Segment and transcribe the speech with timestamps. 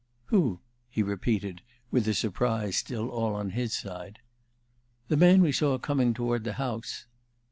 [0.33, 4.17] "Who?" he repeated, with the surprise still all on his side.
[5.09, 7.05] "The man we saw coming toward the house."